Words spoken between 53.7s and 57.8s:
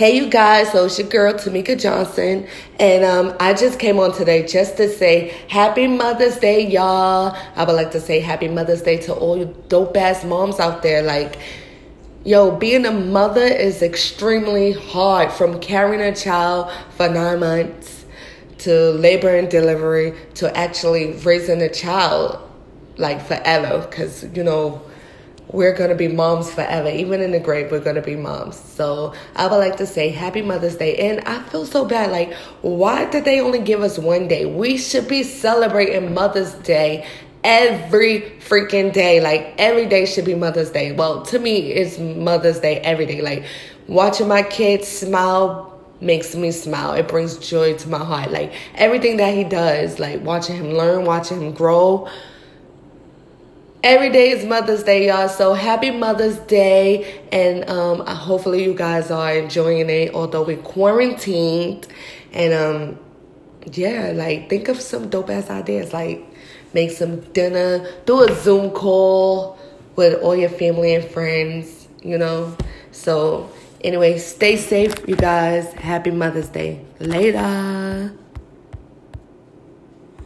Every day is Mother's Day, y'all. So happy Mother's Day. And